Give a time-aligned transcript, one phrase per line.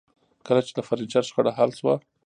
[0.47, 1.95] کله چې د فرنیچر شخړه حل شوه